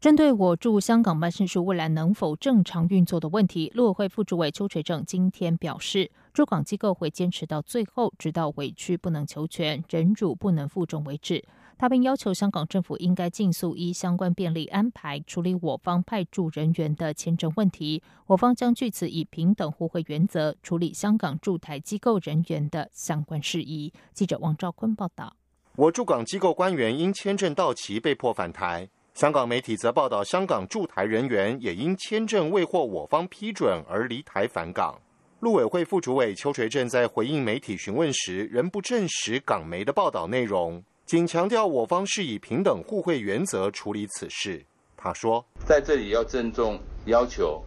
[0.00, 11.44] 针对我驻香港办事处未来能否正常运作的问题，陆委会副主委邱垂正今天表示，驻港机构会坚持到最后，直到委屈不能求全、忍辱不能负重为止。
[11.76, 18.02] 他并要求香港政府应该尽速依相关便利安排处理我方派驻人员的签证问题。
[18.26, 23.92] 我方将据此以平等互惠原则处理香港驻台机构人员的相关事宜。
[24.14, 25.36] 记者王兆坤报道。
[25.76, 34.98] 我驻港机构官员因签证到期被迫返台，香港媒体则报道，香港驻台人员也因签证未获我方批准而离台返港。
[35.40, 44.64] 陆委会副主委邱垂正在回应媒体询问时，仍不证实港媒的报道内容，仅强调我方是以平等互惠原则处理此事。
[44.96, 47.62] 他说：“在这里要郑重要求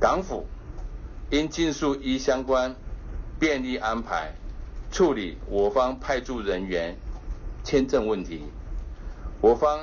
[0.00, 0.44] 港府
[1.30, 2.74] 应尽速依相关
[3.38, 4.32] 便利安排。”
[4.90, 6.96] 处理我方派驻人员
[7.62, 8.42] 签证问题，
[9.40, 9.78] 我方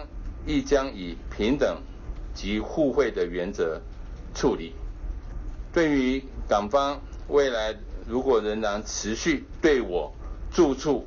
[0.46, 1.82] 亦将以平等
[2.34, 3.82] 及互惠的原则
[4.34, 4.74] 处理。
[5.74, 7.76] 对于港方未来
[8.08, 10.14] 如果仍然持续对我
[10.52, 11.06] 住处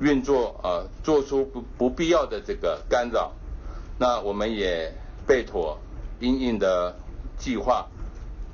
[0.00, 3.32] 运作呃做出不不必要的这个干扰，
[3.98, 4.92] 那我们也
[5.26, 5.78] 备妥
[6.20, 6.94] 应应的
[7.38, 7.86] 计划，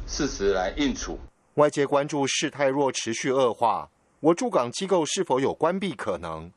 [0.06, 1.18] 适时来应处。
[1.54, 3.88] 外界关注事态若持续恶化。
[4.20, 6.52] 我驻港机构是否有关闭可能？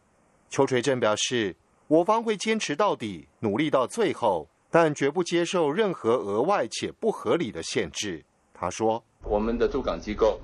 [0.49, 1.55] 邱垂正表示，
[1.91, 8.23] 我方会坚持到底，努力到最后，但绝不接受任何额外且不合理的限制。
[8.53, 10.39] 他说：“我们的驻港机构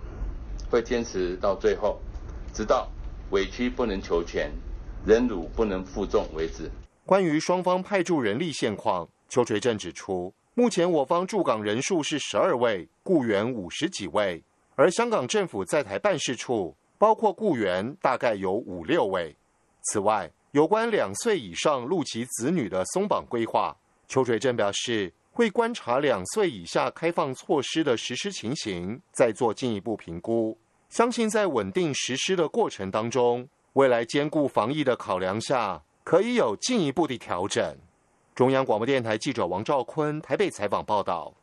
[0.70, 2.02] 会坚持到最后，
[2.54, 2.90] 直到
[3.30, 4.52] 委屈不能求全、
[5.06, 6.70] 忍辱不能负重为止。”
[7.08, 14.44] 关于双方派驻人力现况，邱垂正指出，目前我方驻港人数是十二位，雇员五十几位，
[14.76, 16.76] 而香港政府在台办事处。
[16.98, 19.34] 包括雇员大概有五六位。
[19.84, 23.76] 此外，有关两岁以上陆籍子女的松绑规划，
[24.08, 30.58] 邱垂正表示会观察两岁以下开放措施的实施情形，再做进一步评估。
[30.90, 37.78] 相信在稳定实施的过程当中，未来兼顾防疫的考量下，可以有进一步的调整。
[38.34, 41.34] 中央广播电台记者王兆坤台北采访报道。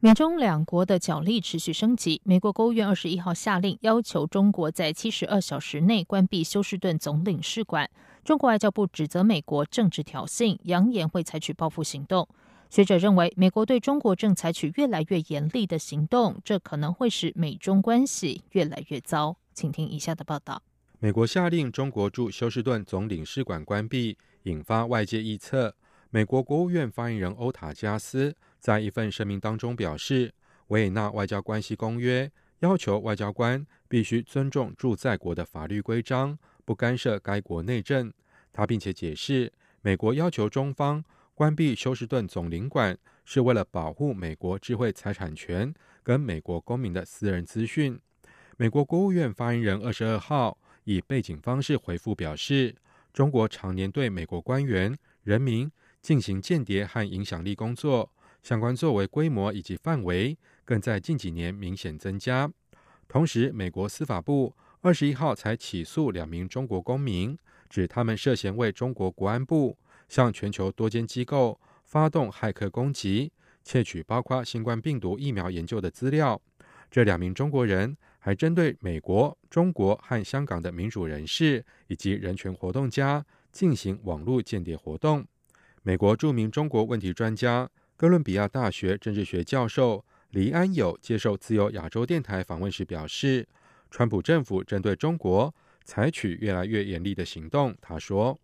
[0.00, 2.20] 美中两国的角力持续升级。
[2.22, 7.90] 美国国务院二十一号下令，要求中国在七十二小时内关闭休斯顿总领事馆。
[8.24, 12.28] 中国外交部指责美国政治挑衅，扬言会采取报复行动。
[12.70, 19.36] 学者认为，美国对中国正采取越来越严厉的行动，这可能会使美中关系越来越糟。
[19.52, 20.62] 请听以下的报道：
[21.00, 25.74] 美国下令中国驻休斯顿总领事馆关闭，引发外界臆测。
[26.10, 28.34] 美国国务院发言人欧塔加斯。
[28.58, 30.28] 在一份声明当中表示，
[30.68, 32.26] 《维也纳外交关系公约》
[32.60, 38.12] 要求外交官必须尊重驻在国的法律规章，不干涉该国内政。
[38.52, 39.52] 他并且解释，
[39.82, 41.04] 美国要求中方
[41.34, 47.96] 关闭休斯顿总领馆，是为了保护美国智慧财产权跟美国公民的私人资讯。
[48.56, 52.74] 美国国务院发言人二十二号以背景方式回复表示，
[53.12, 55.70] 中国常年对美国官员、人民
[56.08, 58.10] 进行间谍和影响力工作。
[58.42, 62.50] 相关作为规模以及范围更在近几年明显增加。
[63.06, 67.36] 同时，美国司法部二十一号才起诉两名中国公民，
[67.68, 69.76] 指他们涉嫌为中国国安部
[70.08, 73.30] 向全球多间机构发动骇客攻击，
[73.62, 76.40] 窃取包括新冠病毒疫苗研究的资料。
[76.90, 85.26] 这两名中国人还针对美国、中国和香港的民主人士以及人权活动家进行网络间谍活动。
[85.82, 87.68] 美国著名中国问题专家。
[87.96, 93.46] 哥伦比亚大学政治学教授黎安友接受自由亚洲电台访问时表示，
[93.90, 95.52] 川普政府针对中国
[95.84, 97.74] 采取越来越严厉的行动。
[97.80, 98.38] 他说：“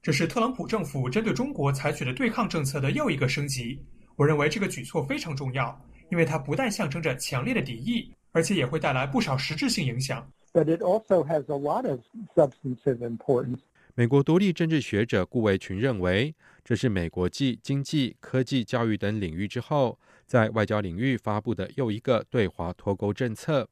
[0.00, 3.80] 这是特朗普政府针对中国采取的对抗政策的又一个升级。
[4.14, 5.76] 我认为这个举措非常重要，
[6.10, 12.00] 因为它不但象征着强烈的敌意，而且也会带来不少实质性影响。” But it also has a lot of
[12.34, 13.60] substantive importance.
[14.00, 23.68] 美国独立政治学者顾维群认为，这是美国继经济、科技、教育等领域之后，在外交领域发布的又一个对华脱钩政策。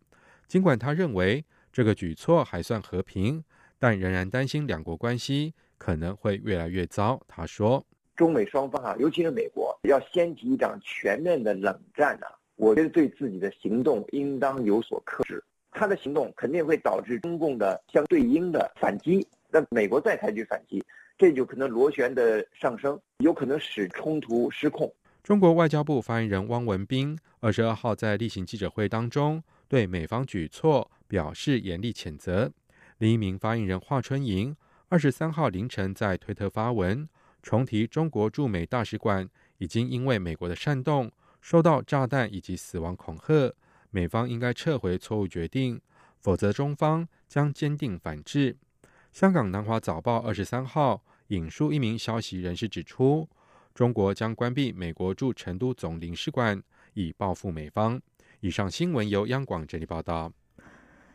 [0.47, 1.43] 尽管他认为
[1.73, 3.43] 这个举措还算和平，
[3.79, 7.19] 但仍然担心两国关系可能会越来越糟。
[7.27, 7.83] 他说
[8.15, 12.29] ：“中美双方啊，尤其是美国，要掀起一场全面的冷战啊。
[12.57, 15.43] 我觉得对自己的行动应当有所克制。
[15.71, 20.85] 他的行动肯定会导致中共的相对应的反击，那美国再采取反击，
[21.17, 24.93] 这就可能螺旋的上升，有可能使冲突失控。”
[25.25, 32.51] 中国外交部发言人汪文斌二十二号在例行记者会当中对美方举措表示严厉谴责。
[32.99, 34.57] 另一名发言人华春莹
[34.89, 37.07] 二十三号凌晨在推特发文，
[37.43, 39.29] 重提中国驻美大使馆
[39.59, 41.11] 已经因为美国的煽动
[41.41, 43.55] 受到炸弹以及死亡恐吓，
[43.91, 45.81] 美方应该撤回错误决定，
[46.19, 48.57] 否则中方将坚定反制。
[49.13, 53.29] 香港南华早报二十三号引述一名消息人士指出。
[53.75, 56.61] 中国将关闭美国驻成都总领事馆，
[56.95, 58.01] 以报复美方。
[58.41, 60.33] 以上新闻由央广整理报道。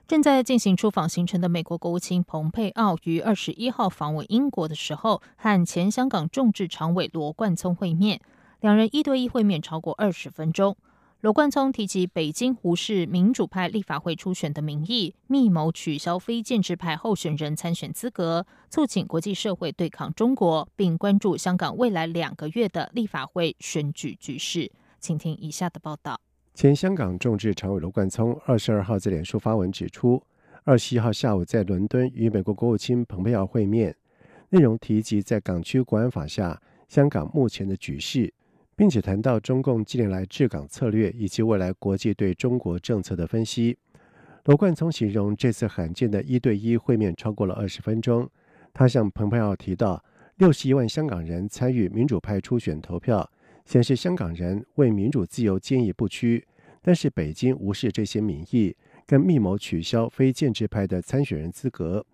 [0.08, 8.22] 正在进行出访行程的美国国务卿蓬佩奥于二十一号访问英国的时候，和前香港众志常委罗冠聪会面，
[8.60, 10.78] 两人一对一会面超过二十分钟。
[11.24, 24.70] 罗冠聪提及北京无视民主派立法会初选的民意，密谋取消非建制派候选人参选资格，促请国际社会对抗中国，并关注香港未来两个月的立法会选举局势。
[25.00, 26.20] 请听以下的报道：
[26.54, 30.22] 前香港众志常委罗冠聪二十二号在脸书发文指出，
[30.66, 33.96] 二十一号下午在伦敦与美国国务卿蓬佩奥会面，
[34.50, 38.34] 内容提及在港区国安法下香港目前的局势。
[38.76, 43.78] 并且谈到中共近年来治港策略以及未来国际对中国政策的分析。
[44.46, 48.30] 罗冠聪形容这次罕见的一对一会面超过了二十分钟。
[48.74, 50.04] 他向蓬佩奥提到，
[50.38, 53.30] 六十一万香港人参与民主派初选投票，
[53.66, 56.46] 显示香港人为民主自由坚毅不屈。
[56.82, 58.76] 但是北京无视这些民意，
[59.08, 62.06] 更密谋取消非建制派的参选人资格，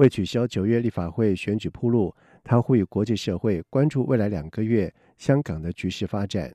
[0.00, 2.14] 为取消九月立法会选举铺路。
[2.42, 4.90] 他呼吁国际社会关注未来两个月。
[5.18, 6.50] 香港的局势发展，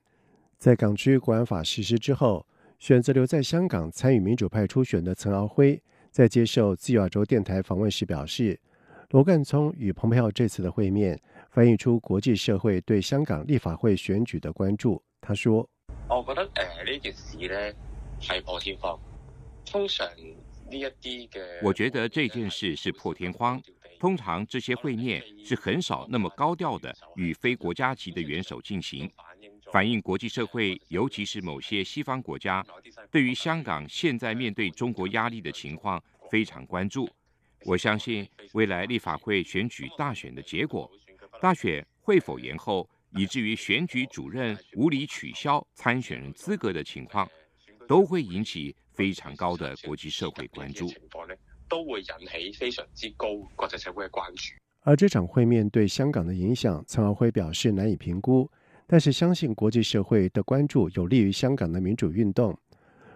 [0.58, 2.44] 在港区国安法实施之后，
[2.80, 8.58] 选择留在香港参与民主派初选的岑敖辉，在接受自由亚洲电台访问时表示，
[9.10, 11.16] 罗干聪与蓬佩奥这次的会面，
[11.52, 15.00] 反映出国际社会对香港立法会选举的关注。
[15.20, 15.68] 他说
[16.10, 17.72] ：“我觉得诶呢件事咧
[18.18, 18.98] 系破天荒，
[19.64, 20.04] 通常
[21.62, 23.60] 我觉得这件事是破天荒。”
[23.98, 29.10] 通常这些会面是很少那么高调的与非国家级的元首进行，
[29.72, 32.62] 反映国际社会，尤其是某些西方国家，
[33.10, 37.08] 对于香港现在面对中国压力的情况非常关注。
[37.64, 40.90] 我相信未来立法会选举大选的结果，
[41.40, 42.86] 大选会否延后，
[43.16, 47.26] 以至于选举主任无理取消参选人资格的情况，
[47.88, 50.90] 都会引起非常高的国际社会关注。
[51.68, 54.54] 都会引起非常之高国际社会的关注。
[54.82, 58.48] 而这场会面对香港的影响，岑敖晖表示难以评估，
[58.86, 62.56] 但是相信国际社会的关注有利于香港的民主运动。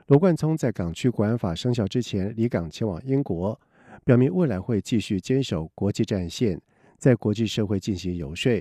[0.08, 3.58] 罗冠聪在港区国安法生效之前离港前往英国，
[4.05, 6.61] 表明未来会继续坚守国际战线，
[6.99, 8.61] 在国际社会进行游说。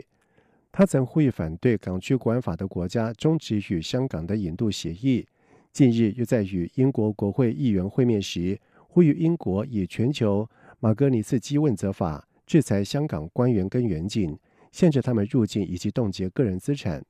[0.71, 5.25] 他曾呼吁反对港区国安法的国家终止与香港的引渡协议。
[5.71, 8.59] 近日又在与英国国会议员会面时。
[8.91, 10.49] 呼吁英国以全球
[10.79, 14.35] 马格尼茨基问责法制裁香港官员跟远景，
[14.71, 17.05] 限制他们入境以及冻结个人资产。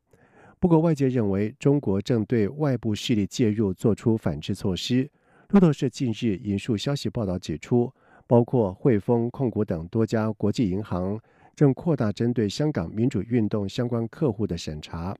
[0.60, 5.10] 不过，外界认为中国正对外部势力介入做出反制措施。
[5.52, 7.90] 路透社近日引述消息报道指出，
[8.28, 11.18] 包括汇丰控股等多家国际银行
[11.56, 15.16] 正扩大针对香港民主运动相关客户的审查。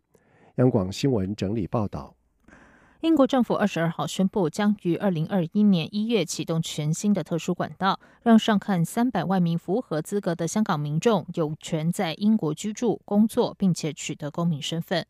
[0.56, 2.19] 央广新闻整理报道。
[3.02, 15.06] 英国政府二十二号宣布，将于二零二一年一月启动全新的特殊管道，让上看三百万名符合资格的香港民众有权在英国居住、工作，并且取得公民身份。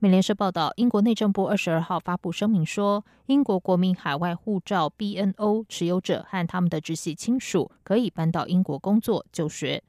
[0.00, 9.80] 美联社报道，英国内政部二十二号发布声明说，英国国民海外护照 （BNO） 持有者和他们的直系亲属可以搬到英国工作、就学。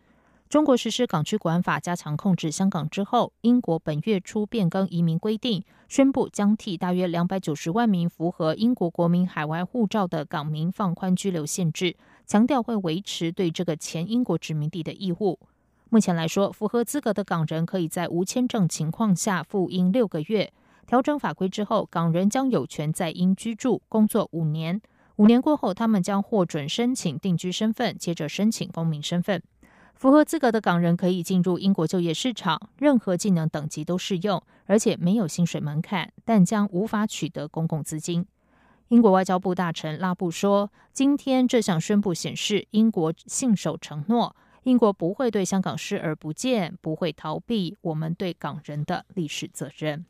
[0.49, 15.37] 中国实施港区国安法，加强控制香港之后，英国本月初变更移民规定，宣布将替大约两百九十万名符合英国国民海外护照的港民放宽居留限制，强调会维持对这个前英国殖民地的义务。
[15.89, 20.51] 目前来说，符合资格的港人可以在无签证情况下赴英六个月。
[20.87, 24.81] 调整法规之后，港人将有权在英居住、工作五年。
[25.17, 29.43] 五年过后，他们将获准申请定居身份，接着申请公民身份。
[29.99, 38.25] 符合资格的港人可以进入英国就业市场，任何技能等级都适用，而且没有薪水门槛，但将无法取得公共资金。
[38.87, 50.05] 英国外交部大臣拉布说：“今天这项宣布显示，英国信守承诺，英国不会对香港视而不见，不会逃避我们对港人的历史责任。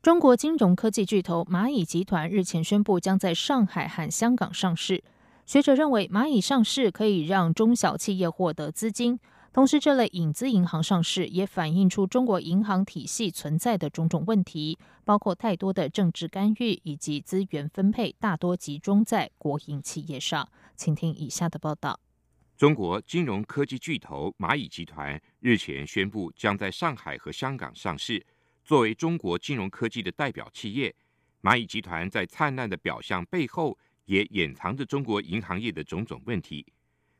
[0.00, 5.02] 中国金融科技巨头蚂蚁集团日前宣布，将在上海和香港上市。
[5.46, 9.20] 学者认为，蚂蚁上市可以让中小企业获得资金，
[9.52, 20.48] 同时这类影子银行上市也反映出中国银行体系存在的种种问题，包括太多的政治干预以及资源分配大多集中在国营企业上。
[20.74, 22.00] 请听以下的报道：
[22.56, 28.26] 中国金融科技巨头蚂蚁集团日前宣布，将在上海和香港上市。
[28.64, 30.92] 作为中国金融科技的代表企业，
[31.40, 36.66] 蚂蚁集团在灿烂的表象背后，也掩藏着中国银行业的种种问题。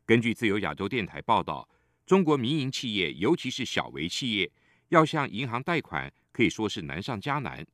[0.05, 1.69] 根据自由亚洲电台报道，
[2.05, 4.51] 中国民营企业，尤其是小微企业，
[4.89, 7.65] 要向银行贷款可以说是难上加难。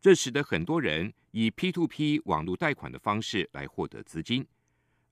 [0.00, 4.46] 这使得很多人以 P2P 网络贷款的方式来获得资金。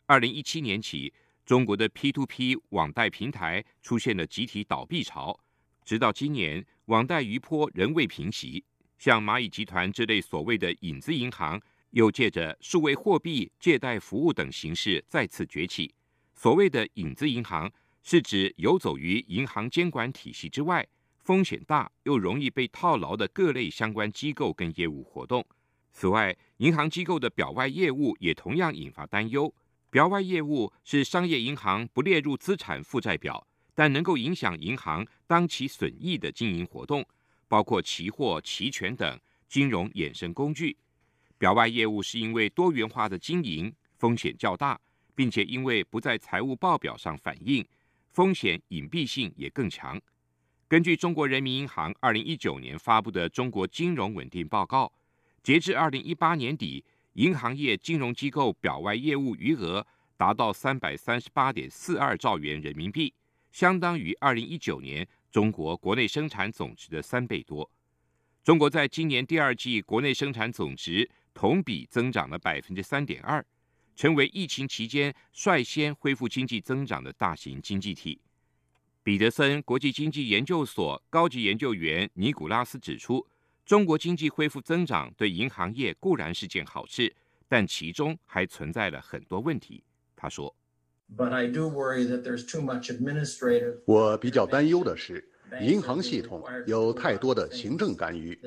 [0.07, 1.13] 二零一七年起，
[1.47, 5.39] 中国的 P2P 网贷平台出现了集体倒闭潮。
[5.85, 8.65] 直到今年，网贷余波仍未平息，
[8.99, 11.61] 像蚂蚁集团这类所谓的影子银行，
[11.95, 15.95] 又借着数位货币借贷服务等形式再次崛起。
[16.35, 17.73] 所谓的影子银行，
[18.03, 20.87] 是指游走于银行监管体系之外，
[21.23, 25.45] 风险大又容易被套牢的各类相关机构跟业务活动。
[25.93, 29.55] 此外，银行机构的表外业务也同样引发担忧。
[29.91, 33.47] 表外业务是商业银行不列入资产负债表。
[33.77, 37.05] 但能够影响银行当期损益的经营活动，
[37.49, 40.77] 包括期货、期权等金融衍生工具。
[41.45, 44.81] 表外业务是因为多元化的经营风险较大，
[45.15, 47.63] 并且因为不在财务报表上反映，
[48.13, 50.01] 风险隐蔽性也更强。
[50.67, 54.87] 根据中国人民银行二零一九年发布的《中国金融稳定报告》，
[55.43, 56.83] 截至二零一八年底，
[57.13, 59.87] 银行业金融机构表外业务余额
[60.17, 63.13] 达到三百三十八点四二兆元人民币。
[63.53, 67.71] 相当于二零一九年中国国内生产总值的三倍多。
[68.45, 73.43] 中国在今年第二季国内生产总值同比增长了百分之三点二，
[73.97, 78.21] 成为疫情期间率先恢复经济增长的大型经济体。
[79.03, 83.27] 彼得森国际经济研究所高级研究员尼古拉斯指出，
[83.65, 87.11] 中国经济恢复增长对银行业固然是件好事，
[87.49, 89.83] 但其中还存在了很多问题。
[90.15, 90.55] 他说。
[93.87, 95.29] 我比较担忧的是，
[95.61, 98.39] 银行系统有太多的行政干预，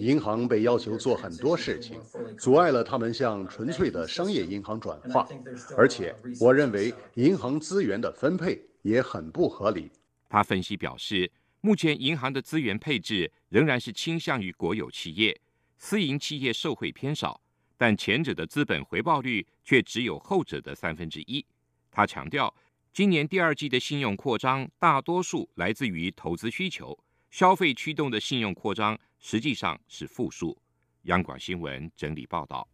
[0.00, 2.00] 银行被要求做很多事情，
[2.38, 5.28] 阻碍了他们向纯粹的商业银行转化。
[5.76, 9.90] 而且，我认为银行资源的分配也很不合理。
[10.28, 15.40] 他分析表示，目前银行的资源配置仍然是倾向于国有企业，
[15.78, 17.40] 私营企业受惠偏少，
[17.76, 21.44] 但前者的资本回报率却只有后者的三分之一。
[21.90, 22.54] 他强调，
[22.92, 26.98] 今年第二季的信用扩张大多数来自于投资需求，
[27.30, 30.58] 消费驱动的信用扩张实际上是负数。
[31.02, 32.66] 央广新闻整理报道。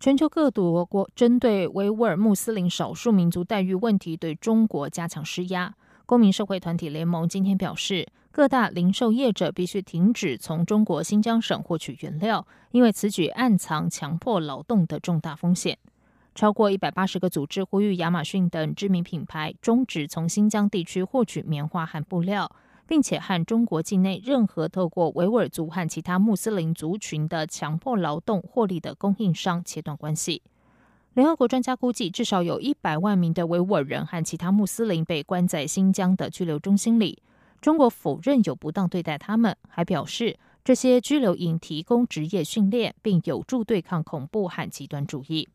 [0.00, 5.74] 全球各国针对维吾尔穆斯林少数民族待遇问题对中国加强施压。
[6.06, 15.76] 公民社会团体联盟今天表示，各大零售业者必须停止从中国新疆省获取原料，因为此举暗藏强迫劳动的重大风险。
[16.38, 22.48] 超过一百八十个组织呼吁亚马逊等知名品牌终止从新疆地区获取棉花和布料，
[22.86, 30.40] 并且和中国境内任何透过维吾尔族和其他穆斯林族群的强迫劳动获利的供应商切断关系。
[31.14, 37.20] 联合国专家估计，至少有一百万名的维吾尔人和其他穆斯林被关在新疆的拘留中心里。
[37.60, 45.48] 中国否认有不当对待他们，还表示这些拘留营提供职业训练，并有助对抗恐怖和极端主义。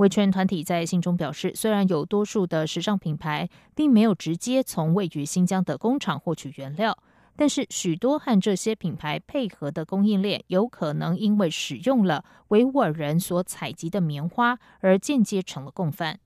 [0.00, 6.96] 维权团体在信中表示，虽然有多数的时尚品牌并没有直接从位于新疆的工厂获取原料，
[7.36, 16.18] 但是许多和这些品牌配合的供应链有可能因为使用了维吾尔人所采集的棉花而间接成了共犯。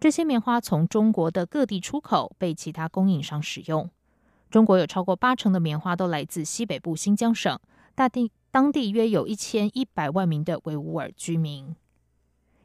[0.00, 3.90] 这些棉花从中国的各地出口，被其他供应商使用。
[4.48, 7.60] 中国有超过八成的棉花都来自西北部新疆省，
[7.94, 11.76] 大地当地约有一千一百万名的维吾尔居民。